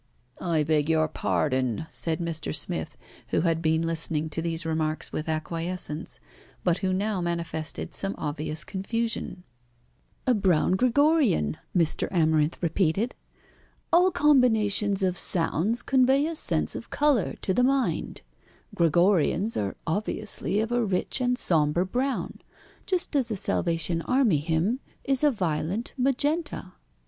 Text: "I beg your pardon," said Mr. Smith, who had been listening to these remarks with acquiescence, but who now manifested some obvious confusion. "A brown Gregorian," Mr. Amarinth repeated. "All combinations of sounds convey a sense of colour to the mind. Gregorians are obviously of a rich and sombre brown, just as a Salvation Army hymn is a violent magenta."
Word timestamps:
"I 0.41 0.63
beg 0.63 0.89
your 0.89 1.07
pardon," 1.07 1.85
said 1.91 2.17
Mr. 2.17 2.55
Smith, 2.55 2.97
who 3.27 3.41
had 3.41 3.61
been 3.61 3.83
listening 3.83 4.29
to 4.31 4.41
these 4.41 4.65
remarks 4.65 5.11
with 5.13 5.29
acquiescence, 5.29 6.19
but 6.63 6.79
who 6.79 6.91
now 6.91 7.21
manifested 7.21 7.93
some 7.93 8.15
obvious 8.17 8.63
confusion. 8.63 9.43
"A 10.25 10.33
brown 10.33 10.71
Gregorian," 10.71 11.57
Mr. 11.77 12.11
Amarinth 12.11 12.57
repeated. 12.63 13.13
"All 13.93 14.09
combinations 14.09 15.03
of 15.03 15.19
sounds 15.19 15.83
convey 15.83 16.25
a 16.25 16.35
sense 16.35 16.73
of 16.73 16.89
colour 16.89 17.35
to 17.43 17.53
the 17.53 17.63
mind. 17.63 18.21
Gregorians 18.75 19.55
are 19.55 19.75
obviously 19.85 20.59
of 20.61 20.71
a 20.71 20.83
rich 20.83 21.21
and 21.21 21.37
sombre 21.37 21.85
brown, 21.85 22.39
just 22.87 23.15
as 23.15 23.29
a 23.29 23.35
Salvation 23.35 24.01
Army 24.01 24.39
hymn 24.39 24.79
is 25.03 25.23
a 25.23 25.29
violent 25.29 25.93
magenta." 25.95 26.73